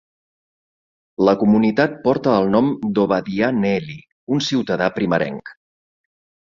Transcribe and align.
La 1.27 1.35
comunitat 1.43 1.99
porta 2.07 2.33
el 2.39 2.49
nom 2.57 2.73
d'Obadiah 2.97 3.53
Neely, 3.61 3.97
un 4.39 4.47
ciutadà 4.51 4.93
primerenc. 5.01 5.59